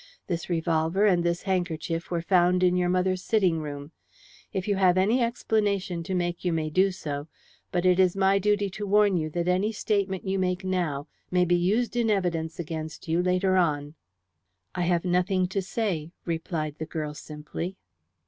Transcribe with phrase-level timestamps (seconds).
[0.25, 3.91] "This revolver and this handkerchief were found in your mother's sitting room.
[4.51, 7.27] If you have any explanation to make you may do so,
[7.71, 11.45] but it is my duty to warn you that any statement you make now may
[11.45, 13.93] be used in evidence against you later on."
[14.73, 17.77] "I have nothing to say," replied the girl simply.